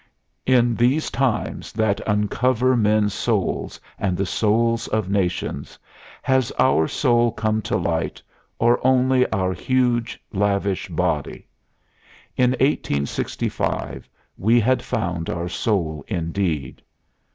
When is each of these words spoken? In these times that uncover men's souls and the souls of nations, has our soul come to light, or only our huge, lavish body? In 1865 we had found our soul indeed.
In 0.47 0.73
these 0.73 1.11
times 1.11 1.71
that 1.73 2.01
uncover 2.07 2.75
men's 2.75 3.13
souls 3.13 3.79
and 3.99 4.17
the 4.17 4.25
souls 4.25 4.87
of 4.87 5.11
nations, 5.11 5.77
has 6.23 6.51
our 6.57 6.87
soul 6.87 7.31
come 7.31 7.61
to 7.61 7.77
light, 7.77 8.19
or 8.57 8.79
only 8.81 9.29
our 9.31 9.53
huge, 9.53 10.19
lavish 10.33 10.89
body? 10.89 11.45
In 12.35 12.53
1865 12.53 14.09
we 14.39 14.59
had 14.59 14.81
found 14.81 15.29
our 15.29 15.47
soul 15.47 16.03
indeed. 16.07 16.81